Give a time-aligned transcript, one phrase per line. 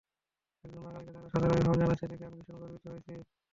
[0.63, 3.13] একজন বাঙালিকে তারা সাদরে অভিবাদন জানাচ্ছে দেখে আমি ভীষণ গর্বিত হয়েছি।